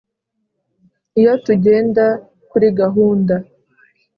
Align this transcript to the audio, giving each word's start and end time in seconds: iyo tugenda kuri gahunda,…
iyo 1.19 1.33
tugenda 1.45 2.05
kuri 2.49 2.67
gahunda,… 2.79 3.33